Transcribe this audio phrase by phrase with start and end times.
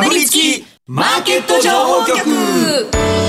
[0.00, 3.19] かぶりつきマーケット情報局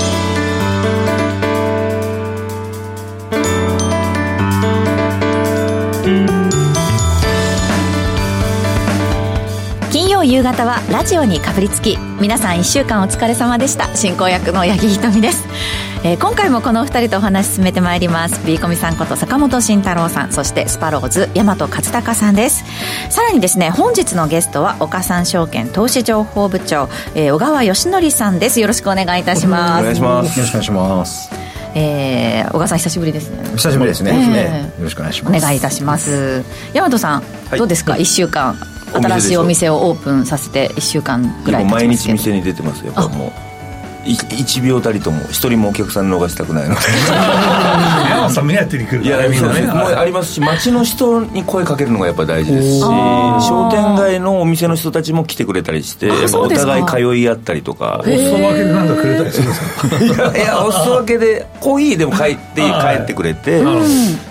[10.24, 13.94] 曜夕方はラジオにかぶりつき皆さん1週間お疲れ様でした。
[13.96, 15.44] 進行役の八木ひとみです。
[16.04, 18.44] えー、今回もこのお二人とお話進めてまいります。
[18.46, 22.64] B コミさんこと坂本慎太郎さんそしてスパローズ大和勝孝さんです。
[23.10, 28.60] さらにですね本日のゲストは岡三証券投資情報部長、えー、小川義則さんです。
[28.60, 29.80] よろしくお願いいたします。
[29.80, 30.38] お願いします。
[30.38, 31.30] よろしくお願いします。
[31.74, 33.42] えー、小川さん久しぶりですね。
[33.56, 35.36] 久しぶりですね、えー、よろしくお願いします。
[35.36, 36.44] お願いいたします。
[36.74, 38.56] 大和さん、はい、どうですか？1週間
[38.92, 43.52] 新しいお店をオープンさせて1週間ぐらい毎日店に出てますよもう。
[44.04, 46.80] 1秒たりとも一人もお客さん逃したくないので
[48.22, 49.66] 山さん目当てに来るからみんなね。
[49.66, 58.00] もありますし街の人に声かけるのがやっぱり大事ですし商店街のお店の人たちも来てくれたりしてお互い通い合ったりとか。
[58.02, 60.36] お裾分けで何かくれたりするんですか？
[60.36, 63.62] いやお裾分けでコーヒーでも帰って帰ってくれて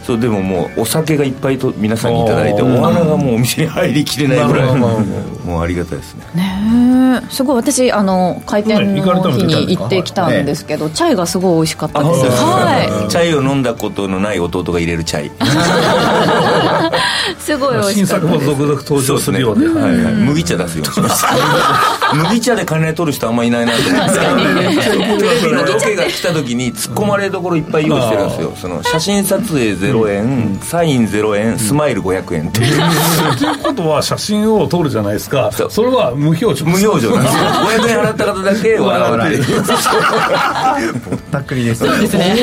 [0.06, 4.76] そうでももうお酒がいっぱいと皆さんに頂いてお花がもうお店に入りきれないぐらい。
[4.76, 6.26] もうありがたいですね。
[6.36, 12.26] ねすごい私あの開店の日に行ってきたんですけど、チャイがすごい美味しかったです。
[12.30, 13.10] はい。
[13.10, 15.32] チャイを飲んだことのない弟が入れるチャイ。
[17.40, 21.30] すごい美味し新作も続々登場するようで、はいはい、麦茶出すよう にしました
[22.14, 28.54] 麦茶で金取る人あんまいないなと思ってテレビのロケが来た時に突っ込まれるところいっぱい用意してるんですよ。
[28.62, 32.78] その写真撮影0円、サイン0円スマイル500円っていう。
[33.38, 35.52] ということは写真を撮るじゃないですか。
[35.70, 37.44] それは無表情無表情なんですよ。
[37.44, 39.44] 500円払った方だけ笑ってる
[41.10, 42.36] ぼったくりですそうですね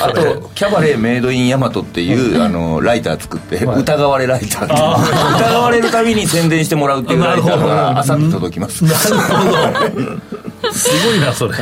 [0.00, 8.84] あとキャバレーメイドインヤマトっていうあのライター作って疑われライター疑われるたびに宣伝してもらうっていうライターがあさって届きます。
[8.84, 9.50] なるほ
[10.64, 10.72] ど。
[10.72, 11.54] すごいなそれ。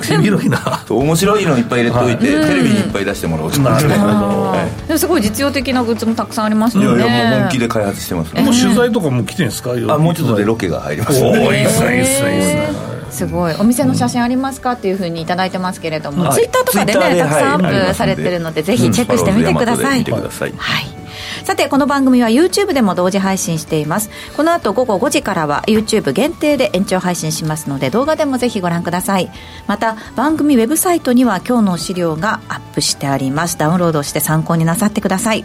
[0.00, 0.58] 手広いな。
[0.88, 4.56] 面白いのいっぱい入れといて、テレビにいっぱい出してもらおうとなるほ
[4.88, 4.98] ど。
[4.98, 7.04] すごい実用的なグッズもたくさんありますよね。
[7.04, 9.70] いやいやもう本気で開発してますもう取材とかも来てんですか？
[9.72, 13.54] あもうちょっとでロケが入りますおおいいっすねいいっすねいいっすねすごい。
[13.54, 21.02] お店の写真ありますかっていうふうに頂いてますけれども、ツイッターとかでねたくさんアップされてるので、ぜひチェックしてみてください、はい。
[21.44, 24.10] さてこの番組は YouTube でも同時配信しています。
[24.36, 29.30] この後午後5時からは YouTube 限定で延長配信しますので動画でもぜひご覧ください。
[29.66, 33.58] また番組ウェブサイトには今日の資料がアップしてあります。
[33.58, 35.44] ダウンロードして参考になさってください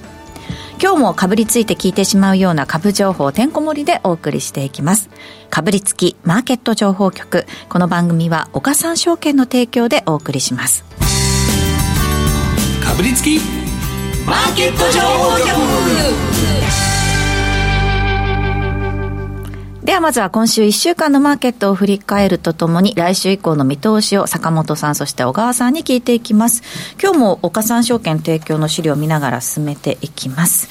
[0.80, 5.10] 今日もかぶりついて聞いてしまうような株情報てんこ盛りでお送りしていきます。
[5.50, 7.48] かぶりつきマーケット情報局。
[7.68, 10.84] この番組は岡三証券の提供でお送りします。
[12.84, 13.40] かぶりつき
[14.28, 16.87] マーケット情報局。
[19.88, 26.62] ではまずは今週1週間のマーケットを振り返るとともに来週以降の見通しを坂本さんそして小川さんに聞いていきます。
[27.02, 30.68] 今日も岡三証券提供の資料を見ながら進めていきます。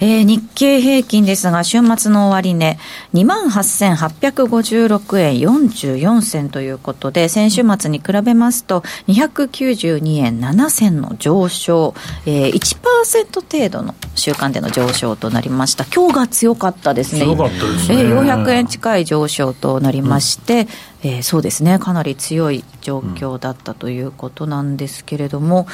[0.00, 2.78] えー、日経平均ですが、週末の終値、
[3.12, 11.92] 28,856円44銭ということで、先週末に比べますと、292円7銭の上昇、
[12.24, 15.84] えー、1%程度の週間での上昇となりました。
[15.84, 17.20] 今日が強かったですね。
[17.20, 17.96] 強かったですね。
[18.00, 20.66] えー、400円近い上昇となりまして、
[21.04, 25.66] うん、えー、そうですね、かなり強い状況だったということなんですけれども、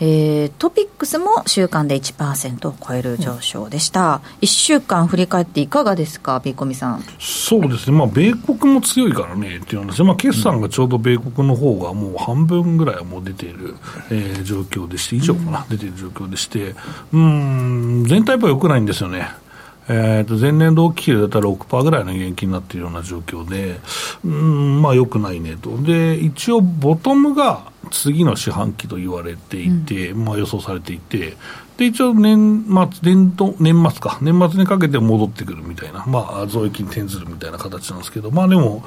[0.00, 7.04] えー、トピックスも週間で1%を超える上昇でした、うん、1週間振り返っていかがですか、ビーコミさん？
[7.18, 13.74] そうですね、まあ、米国も強いからねっていうんですまあ、決算がちょうど米国の方がもう半分ぐらいはもう出ている、
[14.10, 16.74] えー、状況でして、以上かな、うん、出ている状況でして、
[17.12, 19.28] うん、全体は良くないんですよね。
[19.88, 23.80] えー、と前年同期比だったら6%ぐらいの減金になっているような状況で、
[24.24, 25.80] うん、まあよくないねと。
[25.80, 31.36] で、一応ボトムが次の四半期と言われていて、うん、まあ予想されていて、
[31.78, 38.84] で、一応年末、年度、年末か、年末にかけて戻ってくるみたいな、まあ増益に転ずるみたいな形なんですけど、まあでも、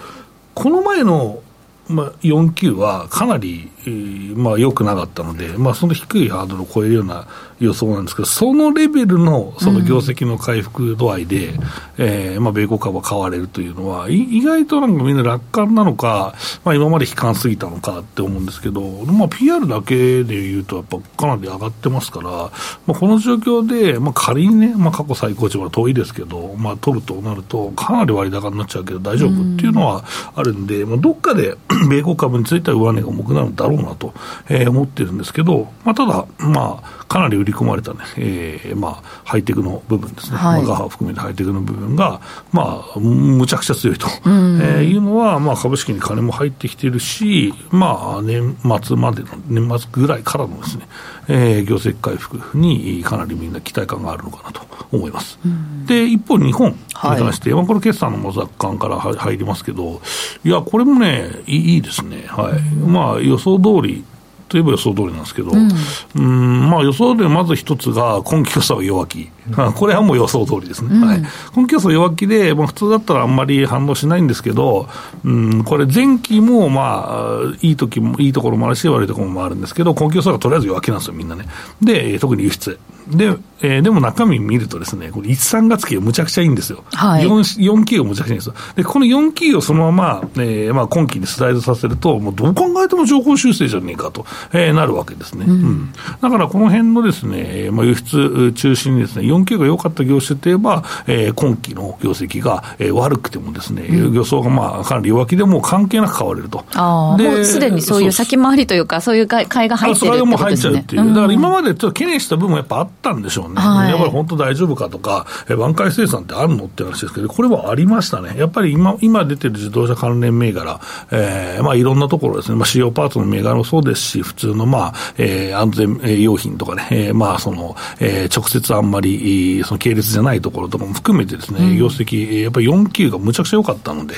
[0.54, 1.42] この前の
[1.88, 7.28] まあ、4級はかなり、えー、まあ、良くなかったので、まあ、その低いハードルを超えるような
[7.61, 11.61] 予想なんですけど、そのレベルのその業績の回復度合いで、うん、
[11.97, 22.52] えー、まあ、米国株は買われるというのは、意外となんかみんな楽観なのか、まあ、今まで悲観すぎたのかって思うんですけど、まあ、PR だけでいうと、やっぱかなり上がってますから、ま
[22.90, 30.03] あ、この状況で、まあ、仮にね、まあ、過去最高値まで遠いですけど、まあ、取るとなると、かなり割高になっちゃうけど大丈夫っていうのは
[30.35, 31.55] あるんで、まあ、どっかで
[31.90, 34.13] 米国株については上値が重くなるんだろうなと、
[34.49, 42.22] えー、思ってるんですけど、まあ、ただ、まあ、かなり売り込まれたね、えーまあ、ハイテクの部分ですね、はい、ガハを含めてハイテクの部分が、
[42.53, 50.87] まあ、むちゃくちゃ強いと、うん、えー、いうのは、まあ、株式に金も入ってきているし、まあ、年末までの、年末ぐらいからのですね、
[51.28, 54.61] えー、業績回復にかなりみんな期待感があるのかなと
[54.93, 55.37] 思います。
[55.46, 60.02] うん、で、一方、日本に関して、はい、まあ、これ、決算の模索感から入りますけど、
[60.46, 64.05] いや、これもね、いいですね、はい、まあ、予想通り
[64.52, 65.72] といえば予想通りなんですけど、うん、
[66.16, 69.41] うんまあ、予想でまず一つが、今期予想は弱気、うん、
[69.76, 71.23] これはもう予想通りですね、うん、はい、
[71.53, 74.88] 今期予想弱気で、まあ、普通だったらあんまり反応しないんですけど、
[75.23, 81.46] うん、これ、前期もまあいい時もいいところもあるし、悪いところもあるんですけど、今期予想はとりあえず弱気なんですよ、みんなね。
[81.82, 82.78] で、特に輸出。
[83.08, 86.84] で、えー、でも中身見るとですね、これ1、3月期がむちゃくちゃいいんですよ。
[86.94, 88.55] はい、4, 4期がむちゃくちゃいいんですよ。
[88.76, 95.46] で、この4期をそのまま、えー、まあ今期にスライドさせると、もうどう考えても情報修正じゃねえかと、えー、なるわけですね。
[95.47, 106.64] うん、うん、だからこの辺のですね、まあ輸出中心にですね、4期が良かった業種といえば、えー、今期の業績が、えー、悪くてもですね、うん、予想がまあかなり弱気でも関係なく買われると。
[106.73, 110.11] ああ、もうすでにそういう先回りというか、そういう買いが入ってるってことですね。
[110.11, 111.08] それも入っちゃうっていう。
[111.14, 113.55] だから今までちょっと懸念した部分もやっぱあったんでしょうね。
[113.55, 118.35] はい、やっぱり本当大丈夫かとか、挽回生産ってあるのって話ですけど、これはありましたね。
[118.37, 120.79] やっぱり今、今出てる自動車関連銘柄、
[121.11, 129.21] えー、まあいろんなところですね、まあ使用パーツの銘柄もそうですし、普通のまあ、えー、安全用品とかね、えー、まあその、えー、直接あんまり、
[129.64, 134.16] その系列じゃないところとかも含めてですね、業績、やっぱり4級がむちゃくちゃ良かったので、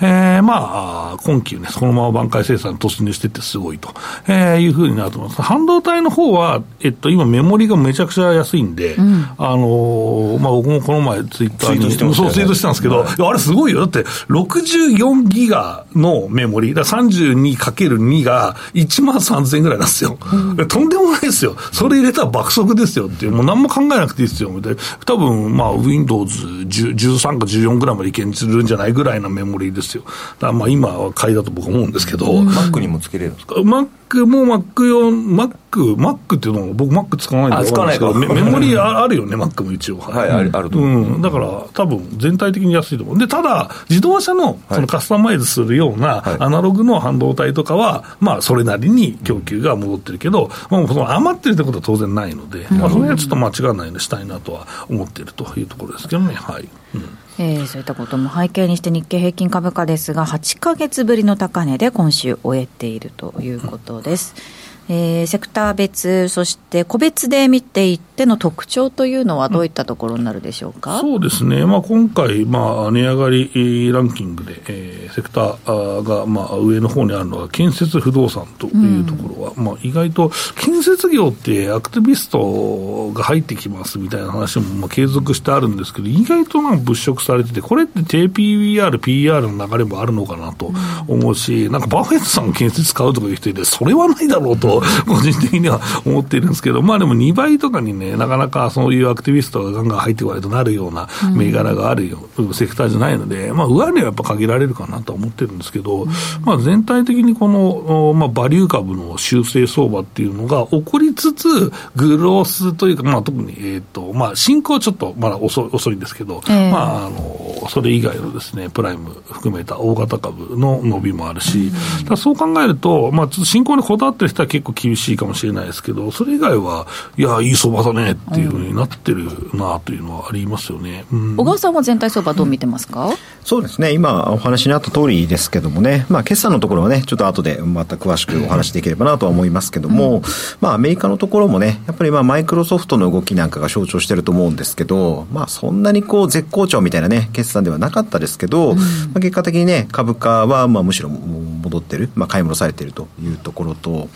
[0.00, 3.94] えー、まあ、今期ね、そのまま挽回生産に突入してってすごいと、
[4.26, 5.42] えー、いうふうになると思います。
[5.42, 13.80] 半導体の方は、えっと、今メモリがめちゃくちゃ安いんで、うん、あのまあ、僕もこの前、ツイッターに、そう、ツイートしたんですけど、はい、あれすごいよ。
[13.80, 20.68] だって、64ギガのメモリ、だ 32×2 が1万3000円ぐらいなんですよ、うん。
[20.68, 21.56] とんでもないですよ。
[21.72, 24.45] それ入れたら爆速ですよっていう、もう何も考えなくていいですよ。
[24.60, 30.04] で、多分、まあ、Windows13 か14ぐらいまでいけるんじゃないぐらいなメモリですよ。
[30.40, 32.26] だまあ、今は買いだと僕は思うんですけど。
[32.26, 35.54] Mac にもつけれるんですか？Mac も Mac 用、Mac、
[35.96, 39.98] Mac っていうのは僕 Mac 使わないんで使わないかメモリあるよね、Mac も一応。
[39.98, 41.14] はい、あると思う。
[41.14, 43.18] うん、だから、多分全体的に安いと思う。
[43.18, 56.34] で、ただ、自動車のそのカスタマイズするようなアナログの半導体とかは、まあ、それなりに供給が戻ってるけど、まあ、その余ってるってことは当然ないので、まあ、それはちょっと間違わないようにしたいなとは思っているというところですけどね。
[56.34, 56.68] はい。
[56.94, 64.34] うんえー、そういったことも背景にして日経平均株価ですが8か月ぶりの高値で今週終えているということです。
[64.60, 90.72] うんえー、セクター別、そして個別で見ていっての特徴というのは、どういったところになるでしょうか、うん、そうですね、まあ、今回、まあ、値上がりランキングで、えー、セクターが、まあ、上の方にあるのが、建設不動産というところは、うん、まあ、意外と建設業ってアクティビストが入ってきますみたいな話も、まあ、継続してあるんですけど、意外となんか物色されてて、これって低 PBR、PR の流れもあるのかなと
[91.08, 94.75] 思うし、なんかバフェットさん建設買うとかいう人いて、それはないだろうと。
[95.06, 106.08] 個人的には思っているんですけど、まあでも2倍とかにね、なかなかそういうアクティビストがガンガン入ってこないとなるような銘柄があるよ、うん、セクターじゃないので、まあ上値はやっぱ限られるかなと思ってるんですけど、うん、
[106.44, 111.48] まあ全体的にこの、まあバリュー株の修正相場っていうのが起こりつつ、
[111.94, 121.70] グロースというか、まあ特に、えっ、ー、と、まあ進行はちょっとまだ遅遅いんですけど、えー、まああの、それ以外のですね、プライム含めた大型株の伸びもあるし、
[122.08, 140.22] うん、そう考えると、まあ進行にこだわってる人は結構厳しいかもしれないですけど、それ以外は、いや、いい相場だねっていうふうになってるなというのはありますよね、うん、小川さんは全体相場、どう見てますか、うん、そうですね、今、お話にあった通りですけどもね、まあ、決算のところはね、ちょっと後でまた詳しくお話できればなとは思いますけども、うん、
[140.60, 148.82] まあ、アメリカのところもね、やっぱりまあマイクロソフトの動きなんかが象徴してると思うんですけど、まあ、そんなにこう絶好調みたいなね、決算ではなかったですけど、ま
[149.16, 154.08] あ、結果的にね、株価はまあむしろ戻ってる、まあ、買い戻されているというところと、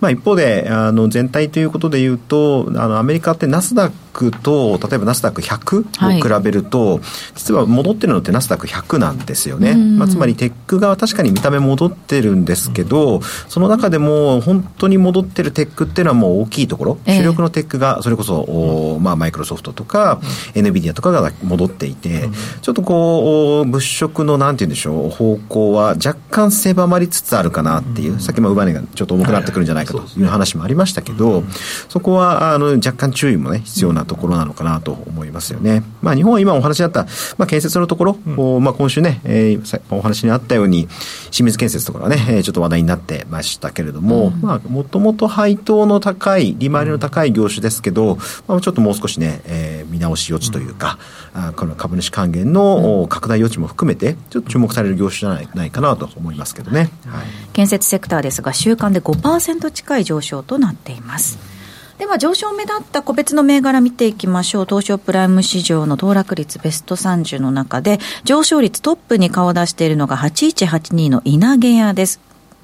[0.00, 7.00] まあ、一方で、あの全体ということでいうと、あのアメリカってナスダックと、例えばナスダック100を比べると、はい、
[7.34, 9.74] 実は戻ってるのってナスダック100なんですよね。
[9.74, 20.20] まあ、つまりテック側確かに見た目戻ってるんですけど、その中でも本当に戻ってるテックっていうのはもう大きいところ、主力のテックがそれこそ、まあ、マイクロソフトとか、
[20.54, 22.28] エヌビディアとかが戻っていて、
[22.62, 31.42] ちょっとこう、物色のなんて言うんでしょう、方向は若干狭まりつつあるかなっていう、さっきも上値がちょっと重くなってくるんじゃないかという話もありましたけど、
[31.88, 35.82] そこはあの若干注意もね、必要ななところなのかなと思いますよね。
[36.02, 40.88] まあ、日本は今お話にあった、まあ、建設のところ、うん、まあ、今週ね、えー、お話にあったように、
[41.30, 50.98] 清水建設とかがね、ちょっと話題になってましたけれども、うん、まあ、もともと配当の高い、利回りの高い業種ですけど、まあ、ちょっともう少しね、えー、見直し余地というか、
[51.34, 56.90] うん、あこの株主還元の拡大余地も含めて、ちょっと注目される業種じゃないないかなと思いますけどね。
[57.06, 61.55] はい、建設セクターですが、週間で5%近い上昇となっています。
[61.98, 64.64] では上昇目立った個別の銘柄見ていきましょう。
[64.66, 72.20] 東証プライム市場の騰落率ベスト30の中で、上昇率トップに顔を出しているのが8182の稲毛屋です。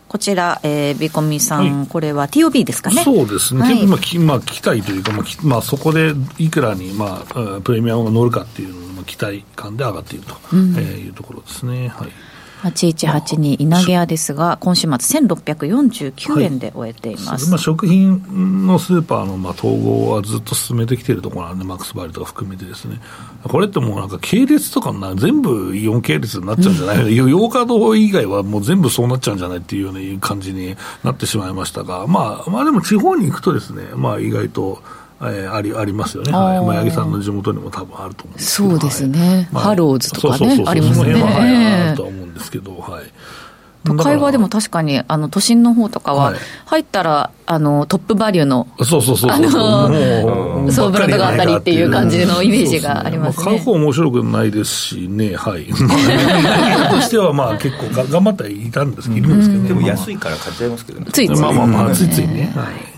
[0.08, 3.02] こちら、えー、ビコミさん、はい、これは TOB ですかね？
[3.02, 3.62] そうですね。
[3.62, 11.88] はい、まあ、きまあ、期待というか、まあ、まあ、そこでいくらに、まあ、プレミアムが乗るかっていうのの期待感で上がっていると、うん、えー、いうところですね。
[11.88, 12.08] はい。
[12.62, 23.00] 8182稲毛屋ですが、今週末1649円で終えています、はい、まあ、食品のスーパーのまあ統合はずっと進めてきているところなんで、マックスバリとか含めてですね、
[23.42, 34.82] これってもうなんか系列とかな、全部イオン系列になっちゃうんじゃない、うん、ヨーカドー以外はもう全部そうなっちゃうんじゃないっていうような感じになってしまいましたが、まあ、まあでも地方に行くとですね、まあ意外と、
[35.24, 41.14] えー、ありありますよね、はいまあ、八木さんの地元にも多分あると思うんですけどそうですね、はい、ハローズとかね、ありますね。
[41.22, 43.04] は、あると思うんですけど、はい。
[43.84, 46.34] 都会はでも確かにあの都心の方とかは、
[46.66, 53.44] 入ったらあのトップバリューのそうそうそうあのそうブランドがあったりっていう感じのイメージがありますね。
[53.44, 55.66] 買う方面白くないですしね、はい。
[55.66, 55.74] と
[57.00, 61.06] してはまあ結構が頑張っていたんですけど、いるんですけど、でも安いから買っちゃいますけどね。
[61.12, 61.40] ついつい。
[61.40, 62.52] まあまあまあ、ついついね。
[62.54, 62.91] はい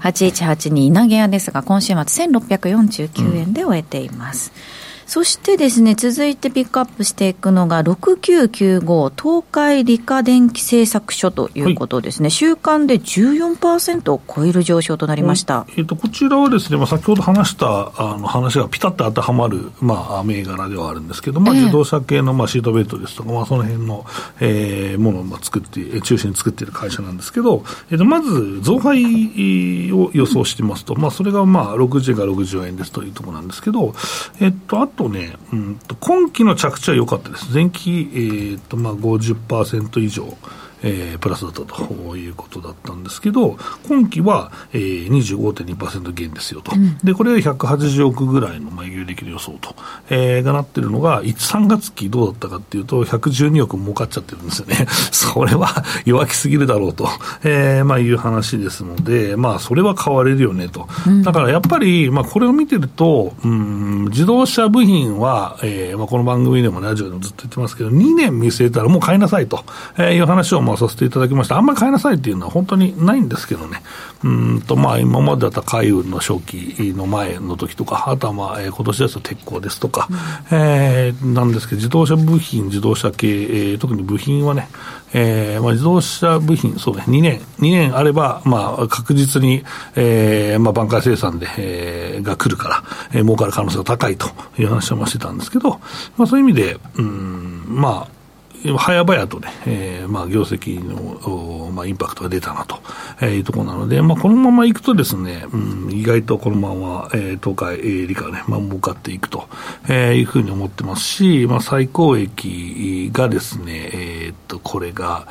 [0.00, 4.52] 8182稲毛屋ですが、今週末1649円で終えています。
[4.82, 24.04] うんそしてですね、続いてピックアップしていくのが、6995東海理科電気製作所ということですね、はい、週間で14%を超える上昇となりました、えーと、こちらはですね、まあ、先ほど話したあの話がピタッと当てはまる、まあ、銘柄ではあるんですけど、まあ、自動車系の、まあ、シートベルトですとか、まあ、その辺の、
[24.40, 33.94] えー、ものをまあ作って、中心に作っている会社なんですけど、えーと、まず増配を予想してますと、まあ、それがまあ60円から60円ですというところなんですけど、
[34.38, 37.54] えっ、ー、と、あとね、うんと、今期の着地は良かったです。
[37.54, 40.36] 前期、えーとまあ、50%以上。
[40.82, 43.56] えー、プラスだったということだったんですけど、
[43.86, 49.74] 今期は、えー、25.2%減ですよと、うん、でこれが180億ぐらいの営業できる予想と、
[50.10, 57.08] えー、がなってるのが、1、3月期どうだったかっていうと、112億儲かっちゃってるんですよね、 それは弱気すぎるだろうと、
[57.44, 69.64] えーまあ、いう話ですので、まあ、それは買われるよねと、うん、だからやっぱり、まあ、これを見てると、うん、自動車部品は、えーまあ、この番組でもラジオでもずっと言ってますけど、2年見据えたらもう買いなさいと、
[69.96, 71.56] えー、いう話をまあさせていただきました。
[71.56, 73.82] あんまり買いなさいっていうのは本当にないんですけどね。
[74.22, 80.18] うんと、まあ、今までだった海運の初期の前の時とか、あとはまあ、えー、今年ですと鉄鋼ですとか、うん、
[80.50, 84.68] えー、なんですけど、自動車部品、自動車系、えー、特に部品はね、
[85.14, 95.70] えーまあ、自動車部品、そうね、2年、2年あれば、まあ、確実に、えーまあ、挽回生産で、えー、が来るから、えー、儲かる可能性が高いという話はしてたんですけど、
[96.16, 98.17] まあ、そういう意味で、うん、まあ、
[98.62, 102.80] 早々とね、えー、まあ、業績の、まあ、インパクトが出たなと、
[103.20, 109.48] えー、いうところなので、まあ、このままいくとですね、うん、意外とこのまま、えー、東海、えー、理科ね、まあ、儲かっていくと、
[109.88, 115.28] えー、いうふうに思ってますし、まあ、最高益がですね、えー、っと、これが、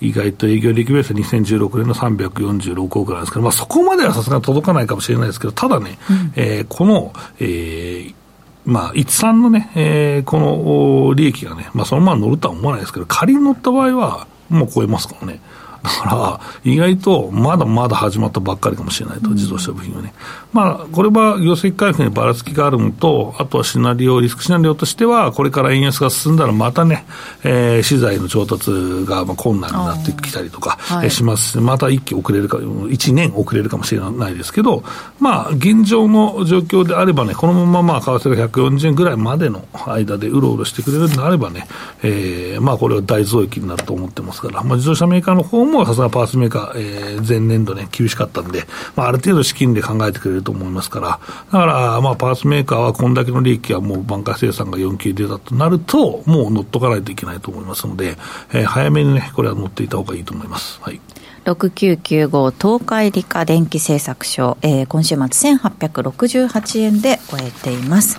[0.00, 8.14] 意外と営業利益ベース2016年の346億なんですけど、まあ、そこまではさすがに届かないかもしれないですけど、ただね、うん、えー、この、えー、
[8.64, 15.40] まあ、一産のね、えー、この利益がね、まあ、そのまま乗るとは思わないですけど、仮に乗った場合は、もう超えますからね。
[15.82, 20.12] だから、意外とまだまだ始まったばっかりかもしれないと、自動車部品はね。
[20.52, 27.04] まあ、これは業績回復にばらつきがあるのと、あとはシナリオ、リスクシナリオとしては、これから円安が進んだらまたね、
[27.44, 28.70] えー、資材の調達
[29.06, 31.40] がまあ困難になってきたりとかします。
[31.40, 34.84] し、また一気遅れるか、1年遅れるかもしれないですけど、
[35.18, 41.66] まあ、現状の状況であればね、このまままあ、為替が140円ぐらいまでの間でうろうろしてくれるんであればね、
[42.02, 48.64] えー、まあ、これは大増益になると思ってますから、まあ、自動車メーカーの方ももさすがパーツメーカー、えー、前年度ね、厳しかったんで、
[48.96, 51.08] まあ、ある程度資金で考えてくれると思いますから、
[51.52, 58.16] だから、まあ、パーツメーカーはこんだけの利益はもう挽回生産が4期出たとなると、もう乗っとかないといけないと思いますので、
[58.52, 60.80] えー、早めにね、これは乗っていた方がいいと思います。
[60.82, 61.00] はい。
[61.44, 65.24] 6995東海理科電気製作所、えー、今週末
[65.56, 68.18] 1868円で終えています。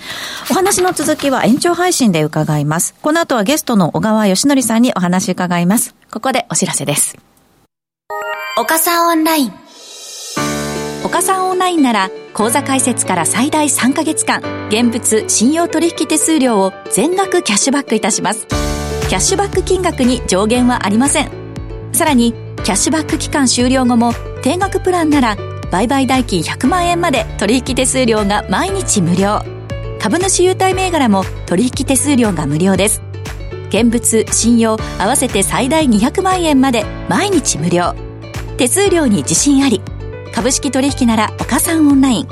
[0.50, 2.96] お話の続きは延長配信で伺います。
[3.01, 5.96] この後はゲストの小川義則さんにお話伺います。
[6.12, 7.30] ここでお知らせです。
[8.58, 9.53] 岡さんオンライン。
[11.05, 18.48] 岡さんオンラインなら口座開設から最大3ヶ月間現物信用取引手数料を全額キャッシュバックいたします。
[18.48, 21.31] キャッシュバック金額に上限はありません。
[21.93, 24.12] さらにキャッシュバック期間終了後も
[24.43, 25.38] 定額プランなら
[25.72, 29.41] 売買代金100万円まで取引手数料が毎日無料。
[30.00, 33.01] 株主優待銘柄も取引手数料が無料です。
[33.70, 37.96] 現物信用合わせて最大200万円まで毎日無料。
[38.58, 39.81] 手数料に自信あり
[40.34, 42.27] 株式取引なら岡三オンライン。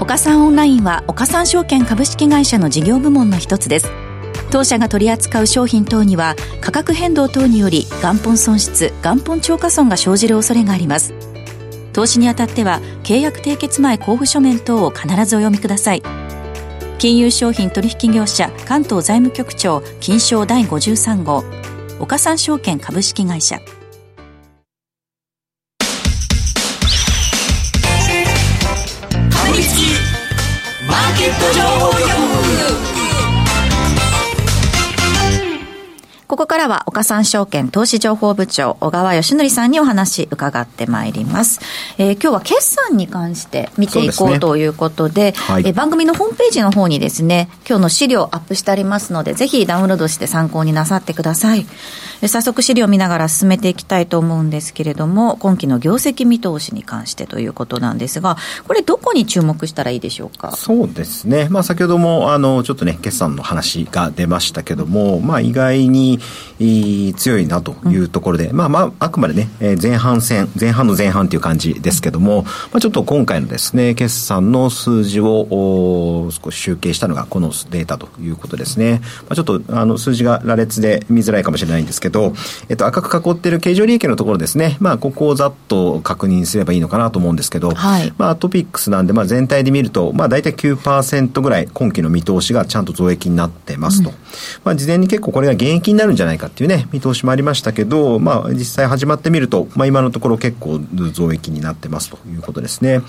[0.00, 3.90] 岡三オンラインは岡三証券株式会社の事業部門の一つです。
[4.50, 11.14] 当社が取り扱う商品等には価格変動等により元本損失元本超過損が生じる恐れがあります。
[11.92, 16.02] 投資にあたっては契約締結前交付書面等を必ずお読みください。
[16.98, 21.44] 金融商品取引業者関東財務局長金賞第53号
[21.98, 23.60] 岡三証券株式会社。
[36.56, 41.60] からは岡三証券投資情報部長小川義則さんにお話伺ってまいります、
[41.98, 51.66] えー、今日は決算に関して見ていこう、ね、ということで、はい、えー、番組のホームページの方にですね今日の資料アップしてありますのでぜひダウンロードして参考になさってください、
[52.22, 60.52] えー、早速資料を見ながら進めていきたいと思うんですけれども今期の業績見通しに関してということなんですがこれどこに注目したらいいでしょうか？
[60.52, 61.48] そうですね。
[61.50, 66.18] まあ先ほどもあのちょっとね決算の話が出ましたけどもまあ意外に
[66.58, 69.48] 強いなというところで、うん、まあまあ、あくまでね、
[69.80, 79.00] 前半戦、前半の前半という感じですけども、まあ、ちょっと今回のですね、決算の数字を少し集計したのがこのデータということですね。
[79.28, 82.34] まあ、ちょっとあの数字が羅列で見づらいかもしれないんですけど、
[82.68, 94.10] えっと、赤く囲っている経常利益のところですね、まあ、ここをざっと確認すればいいのかなと思うんですけど、はい、まあ、トピックスなんで、まあ、全体で見ると、まあ、大体9%ぐらい今期の見通しがちゃんと増益になってますと。
[94.10, 94.16] うん、
[94.64, 100.80] まあ、事前に結構これが減益になるんじゃないかっていうね、見通しもありましたけど、まあ、実際始まってみると、まあ、今のところ結構
[101.12, 103.00] 増益になってますということですね。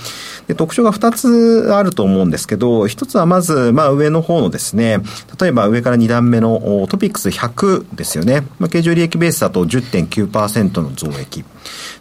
[0.48, 5.00] で特徴が2つあると思うんですけど、1つはまず、まあ、上の方のですね、
[5.40, 8.42] 例えば上から2段目のトピックス100ですよね。
[8.60, 11.44] まあ、経常利益ベースだと10.9%の増益。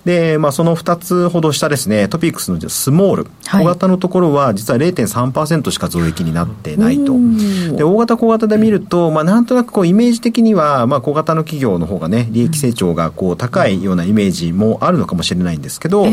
[0.04, 7.14] で、まあ、その2つほど下ですね、トピックスのスモール、小型のところは実は0.3%しか増益になってないと。
[7.76, 16.06] で、大型小型で見ると、まあ、なんとなくこうイメージ的には、まあ、小型の企業の方がね、利益成長がこう高いようなイメージもあるのかもしれないんですけど、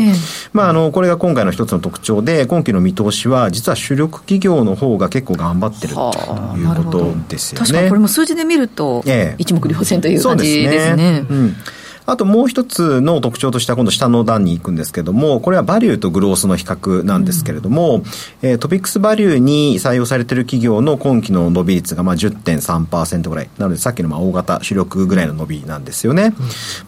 [0.52, 6.10] まあ、あの、これが今回の一つの特徴で、今期の見通しは、実は主力企業の方が結構頑張ってると
[6.56, 7.66] いうことですよね。
[7.66, 9.04] 確かにこれも数字で見ると、
[9.38, 10.96] 一目瞭然という感じですね。
[10.96, 11.26] そうですね。
[11.30, 11.56] うん
[12.06, 18.02] あともう一つの特徴としては今度下の段に行くんですけども、これはバリューとグロースの比較なんですけれども、うん、
[18.42, 23.50] えー、 TOPIX バリューに採用されている企業の今期の伸び率がまあ10.3%ぐらい。
[23.58, 26.24] なのでさっきのまあ大型主力ぐらいの伸びなんですよね。
[26.24, 26.40] うん、ま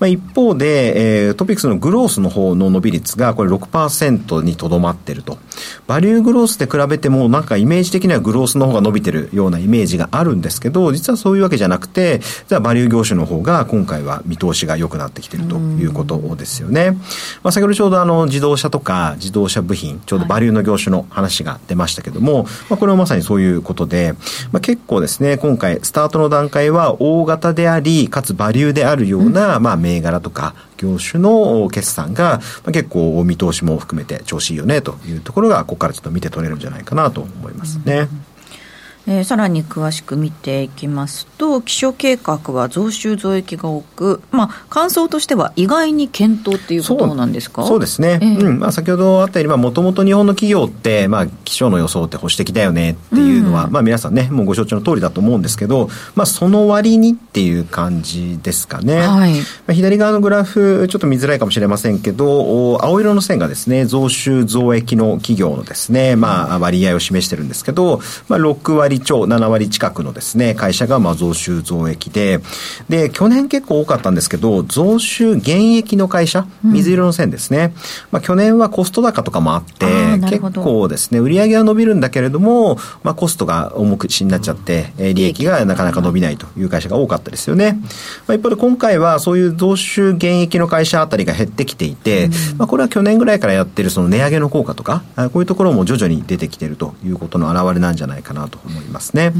[0.02, 5.38] あ一方で、えー、 TOPIX のグロースの方の伸び率がこれ6%にとどまっていると。
[5.86, 16.92] バリューグロースで比べてもなんかイメージ的にはグロースの方が伸びてるようなイメージがあるんですけど、実はそういうわけじゃなくて、じゃあバリュー業種の方が今回は見通しが良くなってきているということですよね。
[17.42, 24.14] まあ、先ほどちょうどあの自動車とか自動車部品、ちょうどバリューの業種の話が出ましたけども、まあ、これはまさにそういうことで、
[24.52, 38.00] まあ、結構ですね、今回スタートの段階は大型であり、かつバリューであるような、まあ、銘柄とか業種の決算が、まあ、結構見通しも含めて調子いいよねというところが、ここからちょっと見て取れるんじゃないかなと思いますね。
[38.00, 38.25] うん
[39.06, 47.64] えー、さらに詳しく見ていきますと、気象計画は増収増益が多く、まあ、感想としては意外に検討っていうことなんですか？
[47.66, 48.58] そうですね、えー、うん。
[48.58, 58.96] まあ、先ほどあったように、もともと日本の企業って、まあ、気象の予想って保守的だよねっていうのは、うん、まあ、皆さんね、もうご承知の通りだと思うんですけど、まあ、その割にっていう感じですかね。
[58.96, 59.34] はい。
[59.34, 72.40] まあ、左側のグラフ、ちょっと見づらいかもしれませんけど、青色の線がですね、増収増益の企業のですね、まあ、割合を示してるんですけど、まあ、6割割超、7割近くのですね、会社がまあ増収増益で、
[72.88, 77.72] で、去年結構多かったんですけど、増収減益の会社、水色の線ですね。
[77.74, 77.80] うん、
[78.12, 79.86] まあ去年はコスト高とかもあって、
[80.28, 87.78] 結構ですね、売上は伸びるんだけれども、まあコストが重くしになっちゃって、うん、利益がなかなか伸びないという会社が多かったですよね。
[88.26, 98.85] まあ一方で今回はそういう増収減益の会社あたりが減ってきていて、うん、まあこれは去年ぐらいからやってるその値上げの効果とか、こういうところも徐々に出てきているということの表れなんじゃないかなと思います。
[98.86, 99.32] いますね。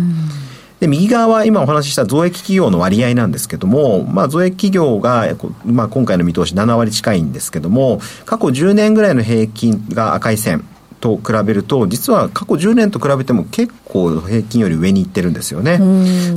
[0.81, 5.27] で、右側は今お話しした増益企業の割合なんですけども、まあ、増益企業が、
[5.65, 10.65] まあ、今回の見通し7割近いんですけども、過去10年ぐらいの平均が赤い線。
[11.01, 15.79] と比べると実は過去10年と比べても結構平均より上に行ってるんですよね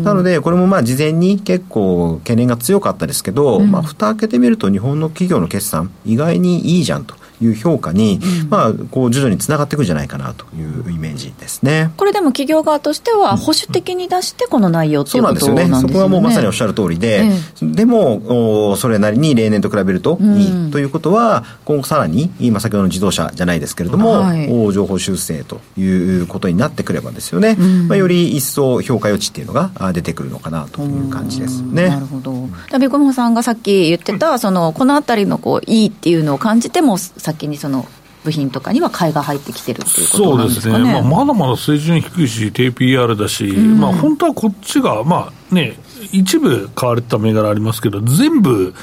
[0.04, 11.92] なのでこれもまあ事前に結構懸念が強かったですけど、うん、まあ蓋開けてみると日本の企業の決算意外にいいじゃんという評価に、うん、まあ、こう徐々につながっていくんじゃないかなというイメージですね。
[11.98, 15.62] これでも企業側としては保守的に出してこの内容っていうことなんですよね。
[15.64, 15.94] そうなんですよね。
[15.94, 17.24] そこはもうまさにおっしゃる通りで、
[17.62, 25.86] えでもおそれなりに例年と比べるといいということは、今後さらに今先ほどの自動車じゃないですけれども、はい、情報修正とい
[26.22, 31.90] うことになってくればですよね、うん、まあ、より一層評価余地っていうのが出てくるのかなという感じですね。
[31.90, 32.48] なるほど。
[32.80, 36.98] ビコモさんがさっき言ってた、そのこの辺りのこういいっていうのを感じても
[37.34, 37.86] 先にその
[38.24, 40.74] 部品とかには買いが入ってきてるっていうことなんですかね。
[40.76, 40.94] そうですね。
[40.94, 45.78] まあ、まだまだ水準低いし、低 PR だし、うん、まあ、本当はこっちが、まあね、
[46.12, 48.74] 一部買われた銘柄ありますけど、全部、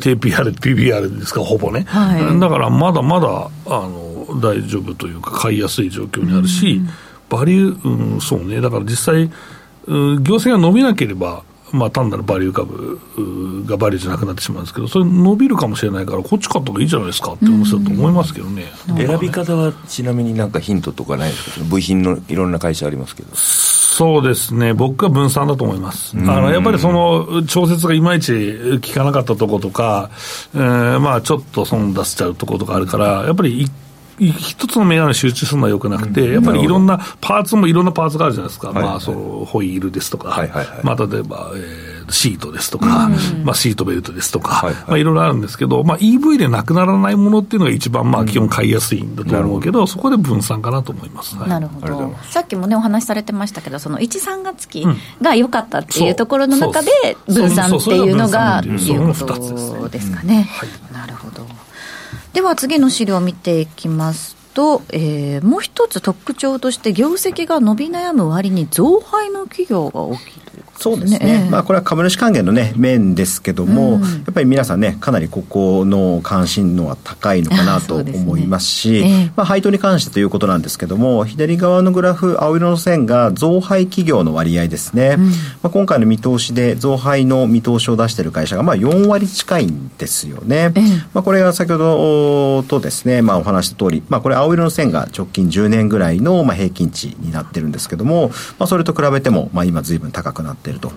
[0.00, 1.84] 低 PR、PBR ですか、ほぼね。
[1.88, 6.88] はい、だからまだまだ、あの、大丈夫というか、買いやすい状況にあるし、うん、
[7.28, 9.28] バリュー、うん、そうね、だから実際、
[9.86, 11.42] 業績が伸びなければ、
[11.74, 18.66] まあ、単なるバリュー株がバリューじゃなくなってしまうんですけど、それ伸びるかもしれないから、こっち買った方がいいじゃないですかって話だと思いますけどね。
[18.96, 21.66] 選び方はちなみになんかヒントとかないですか？
[21.66, 23.28] 部品のいろんな会社ありますけど。
[23.34, 26.16] そうですね、僕は分散だと思います。
[26.16, 30.10] あのやっぱりその調節がいまいち効かなかったとことか、
[30.52, 33.70] えー、まあちょっと損出しちゃうとことかあるから、やっぱり一
[34.18, 40.48] 一つの銘柄に集中するのはよくなくて、やっぱりいろんなパーツもいろんなパーツがあるじゃないですか、まあ、そのホイールですとか、
[40.82, 43.08] まあ、例えば、えー、シートですとか、
[43.44, 54.86] まあ、シートベルトですとか、いまあ、いろいろあるんですけど、まあ、EV でなくならないものっていうのが一番、まあ、基本買いやすいんだと思うけど、そこで分散かなと思います、なるほど、さっきもね、お話しされてましたけど、その1、3月期
[55.20, 56.90] が良かったっていうところの中で、
[57.26, 60.48] 分散っていうのが、いうことですかね。
[60.92, 61.46] なるほど
[62.34, 70.43] では次の資料を見ていきますと、えー、もう一つ特徴として業績が伸び悩む割に増配の企業が大きい。
[70.76, 79.02] そうですね、えー、まあ、これは株主還元の、ね、面ですけども、うん、やっぱり皆さんね、かなりここの関心のは高いのかなと思いますし、ねえ。
[79.26, 85.32] ー、まあ、配当に関してということなんですけども、左側のグラフ、青色の線が増配企業の割合ですね、うん、ま
[85.64, 90.72] あ、今回の見通しで増配の見通しを出している会社がまあ4割近いんですよね。
[90.74, 100.92] えー、まあ、これが先ほどとですね、まあ、お話した通り、まあ、これ、青色の線が直近10年ぐらいのまあ平均値になってるんですけども、まあ、それと比べても、まあ、今、ずいぶん高くなっていると。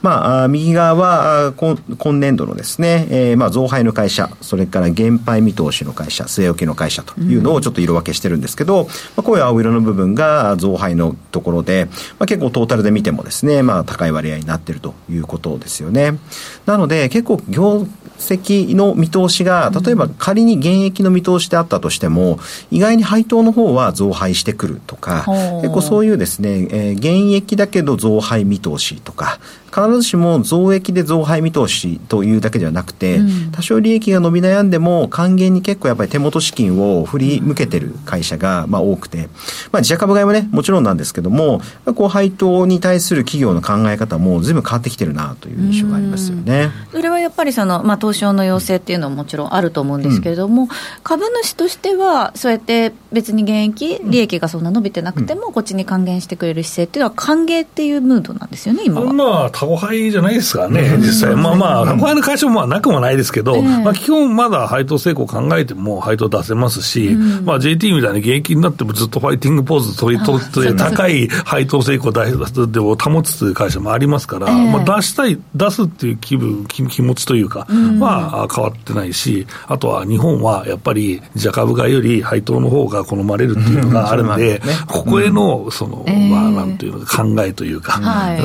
[0.00, 11.86] まあ、右側は今年度のですね、えー、まあ増配の会社、それから減配見通しの会社、据え置きの会社というのをちょっと色分けしてるんですけど、うん、まあ、こういう青色の部分が増配のところで、
[12.18, 16.18] まあ、結構トータルで見てもですね、まあ高い割合になっているということですよね。
[16.66, 17.86] なので結構業
[18.18, 22.38] 績の見通しが、例えば仮に減益の見通しであったとしても、
[22.70, 25.24] 意外に配当の方は増配してくるとか、
[25.62, 29.38] 結構そういうですね、えー、減益だけど増配見通しとか、
[29.72, 39.28] 必ずしも増益で増配見通しというだけではなくて、うん、多少利益が伸び悩んでも還元に結構やっぱり手元資金を振り向けてる会社がまあ多くて、
[39.72, 41.60] まあ、自社株買いもねもちろんなんですけども
[41.94, 46.70] こう配当に対する企業の考え方も随分変わってきてるなという印象がありますよね。
[46.90, 50.68] それはやっぱりその、まあ、東証の要請っていうのももちろんあると思うんですけれども、うん、
[51.02, 59.12] 株主としてはそうやって別に減益利益がそんな伸びてなくても、こっちに還元してくれる姿勢っていうのは歓迎っていうムードなんですよね今は。
[59.12, 77.66] まあタコハイじゃないですかね、実際、まあまあ、他の会社もまあなくもないですけど、えー、まあ、基本、まだ配当成功考えても配当出せますし、うん、まあ、JT みたいに現役になってもずっとファイティングポーズ取り取って、高い配当成功でを保つという会社もありますから、えー、まあ、出したい、出すっていう気分、気気持ちというか、
[78.00, 87.72] は変わってないし、あとは日本はやっぱり、じゃ株買いより配当の方が好まれるっていうのがあるんで、ここへの、その、まあ、なんていうの考えとい。
[87.74, 88.00] うか、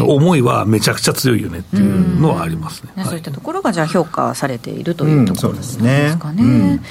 [0.08, 3.04] 思いはめちゃくちゃ強いよねっていうのはありますね。
[3.06, 6.16] そういったところがじゃあ評価されているというところですかね。
[6.40, 6.82] うん、ね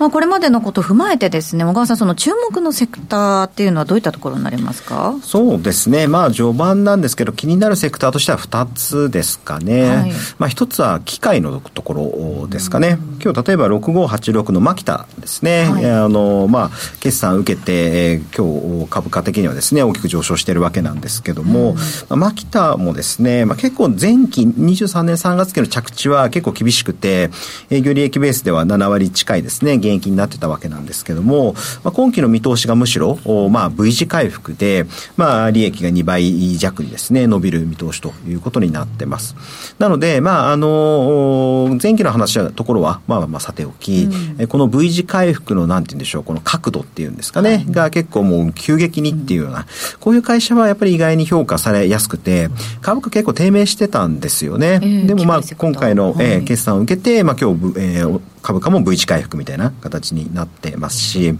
[0.00, 5.14] まあ、これまでのことを踏まえてですね、小川さん、その注目のセクターっていうのはどういったところになりますか？
[5.22, 9.84] そうですね、まあ、序盤なんですけど、気になるセクターとしては2つですかね。
[9.84, 11.92] はい、まあ、1つは機械のとこ
[12.40, 12.98] ろですかね。
[13.22, 15.64] 今日例えば6586のマキタですね。
[15.70, 17.72] はい、あの、まあ、決算受けて、
[18.12, 27.28] えー、今日株価的にはですね、大きく上昇しているわけなんですけども、うん、まあ、マキタもですね、まあ、結構前期23年3月期の着地は結構厳しくて、
[27.68, 33.18] 営業利益ベースでは7割近いですね、減益になってたわけなんですけども、まあ、今期の見通しがむしろ、
[33.50, 39.34] まあ、V 字回復で、まあ、利益が2倍弱にですね、伸びる見通しということになってます。
[39.78, 49.66] なので、まあ、あの、前期の話は、ところは、まあ、まあ、さておき、うん、この V 字回復の、なんて言うんでしょう、この角度っていうんですかね、はい、が結構もう急激にっていうような、
[49.98, 52.48] こういう会社はやっぱり意外に評価されやすくて、
[52.80, 54.80] 株価結構低迷してたんですよね。
[54.82, 61.34] えー、でもまあ、今回の、えー、決算を受けて、まあ今日、えー、株価も V 字回復みたいな形になってますし、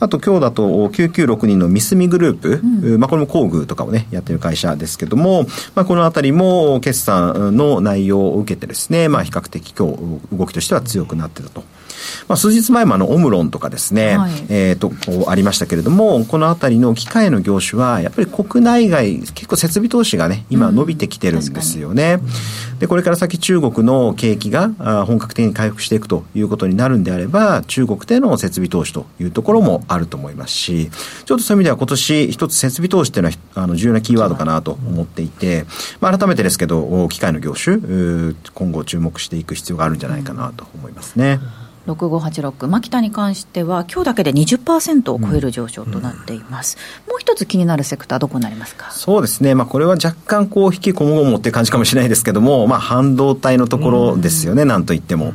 [0.00, 5.44] あと今日だと9962のミスミグループ、うん、まあこれも工具とかをね、やってる会社ですけども、
[5.74, 11.64] まあこのあたりも決算の内容を受けてですね、まあ比較的今日動きとしては強くなってたと。
[12.28, 22.18] まあ、数日前もあのオムロンとかですね、はい、えー、とこうありましたけれどもこの辺りの機械の業種はやっぱり国内外結構設備投資がね今伸びてきてるんですよね、
[22.72, 24.68] うん、でこれから先中国の景気が
[25.06, 30.90] 本格的に回復していくということになるんであれば中国での設備投資というところもあると思いますし
[31.24, 35.66] ちょっとそういう意味では今年一つ設備投資っていうのはあの重要なキーワードかなと思っていて、
[36.00, 37.78] まあ、改めてですけど機械の業種
[38.54, 41.40] 今後注目していく必要があるんじゃないかなと思いますね。
[41.58, 48.90] うん6586マキタに関しては今日だけで20%を超える上昇となっています、うん、もう一つ気になるセクターどこになりますか。
[48.90, 55.34] そうですね、まあ、これは若干こう引きこもごもって感じかもしれないですけども、まあ、半導体のところですよね、うん、なんといっても。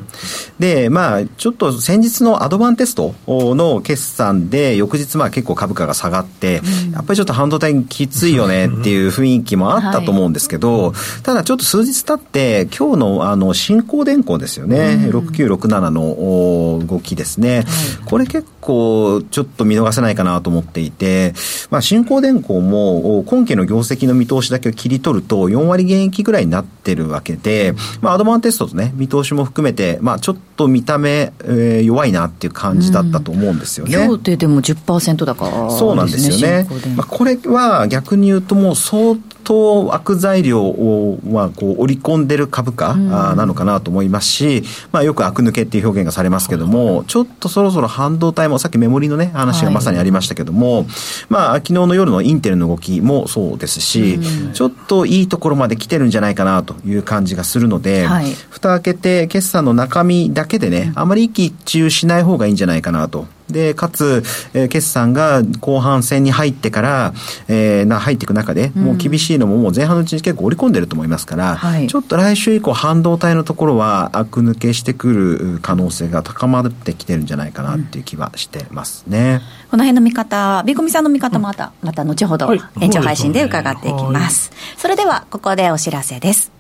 [0.59, 16.01] でまあちょっと先日のアドバンテストの決算で翌日まあ結構株価が下がって、うん、やっぱりちょっと半導体きついよね っていう雰囲気もあったと思うんですけど、はい、ただちょっと数日経って今日のあの新興電工ですよね、うん、6967の
[16.85, 17.65] 動きですね、はい、
[18.05, 21.33] これ結構ちょっと見逃せないかなと思っていて、
[21.69, 33.93] まあ、新興電工も今期の業績の見通しだけを切り取ると4割減益ぐらいになってるわけで、まあ、アドバンテストとね、見通しも含めて、まあ、ちょっと見た目、えー、弱いなっていう感じだったと思うんですよね。
[33.93, 36.09] 今日ででも10%高、ね、そうなん。
[36.11, 36.67] ですよね。
[36.95, 50.85] まあ、これは逆に言うともう相当悪材料を、まあ、こう織り込んでる株価なのかなと思いますし、まあ、よく悪抜けっていう表現がされますけども、ちょっとそろそろ半導体もさっきメモリのね、話がまさにありましたけども、はい、
[51.29, 54.19] まあ、昨日の夜のインテルの動きもそうですし、
[54.53, 63.25] ちょっといいところまで来てるんじゃないかなという感じがするので、はい、蓋開けて決算の中身だけでね、あまり一喜一憂しない方がいいんじゃないかなと。
[63.51, 67.13] で、かつ、えー、決算が後半戦に入ってから、
[67.47, 79.41] えー、な入っていく中で、もう厳しいのももう前半のうちに結構織り込んでると思いますから、はい、ちょっと来週以降半導体のところは悪抜けしてくる可能性が高まってきてるんじゃないかなっていう気はしてますね。
[79.65, 84.51] うん、この辺の見方、ビーコミさんの見方また、また後ほど延長配信で伺っていきます。
[84.77, 86.58] それでは、ここでお知らせです。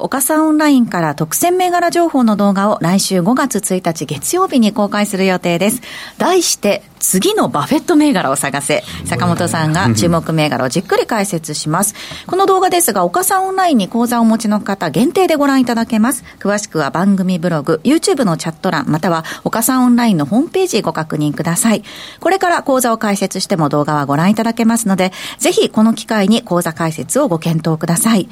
[0.00, 5.80] 岡さんオンラインから特選銘柄情報の動画を来週5月1日月曜日に公開する予定です。
[6.18, 8.84] 題して、次のバフェット銘柄を探せ。
[9.04, 11.94] 坂本さんが注目銘柄をじっくり解説します。
[12.26, 16.24] この動画ですが、岡さんオンラインに講座をお持ちの方限定でご覧いただけます。
[16.38, 21.82] 詳しくは番組ブログ、YouTube のチャット欄、または岡さんオンラインのホームページご確認ください。
[22.20, 28.28] これから講座を解説しても動画はご覧いただけますので、ぜひこの機会に講座解説をご検討ください。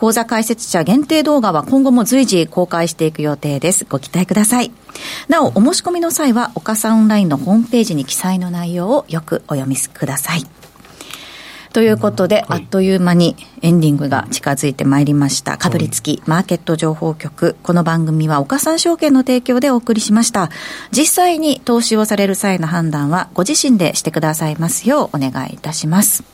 [0.00, 3.84] 講座解説者限定動画は今後も随時公開していく予定です。
[3.84, 4.72] ご期待ください。
[5.28, 10.46] なお、お申し込みの際は、岡さんオンラインのホームページに記載の内容をよくお読みください。
[11.74, 15.58] ということで、あっという間にエンディングが近づいてまいりました。
[15.58, 17.56] かぶりつきマーケット情報局。
[17.62, 20.48] この番組は岡三証券の提供でお送りしました。
[20.92, 26.24] 実際に投資をされる際の判断はご自身でしてくださいますようお願いいたします。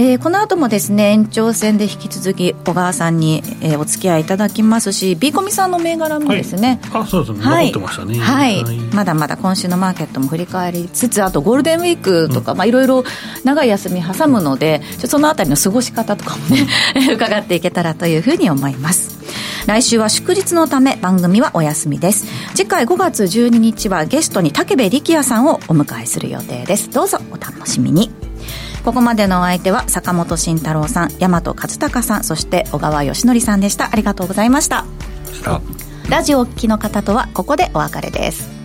[0.00, 13.04] えー、この後もですね延長戦で引き続き小川さんに、えー、お付き合いいただきますしビーコミさんの銘柄もですね、はい、あそうですね、はい、ってましたね、はい、はい、まだまだ今週のマーケットも振り返りつつあとゴールデンウィークとか、うん、まあいろいろ
[13.44, 16.66] 長い休み挟むのでそのあたりの過ごし方とかもね
[17.12, 19.20] 伺っていけたらというふうに思います。
[19.66, 22.24] 来週は祝日のため番組はお休みです。
[22.54, 26.88] 次回5月12日はゲストに武部力也さんをお迎えする予定です。
[26.88, 28.10] どうぞお楽しみに
[28.84, 33.90] ここまでのお相手は坂本慎太郎さん大和勝孝さんそして小川義則さんでした。
[33.92, 34.84] ありがとうございました。
[36.08, 38.59] ラジオお聞きの方とはここでお別れです